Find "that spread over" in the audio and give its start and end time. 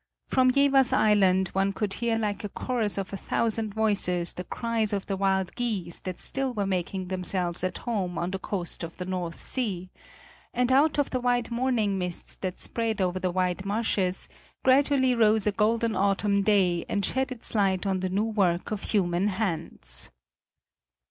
12.37-13.19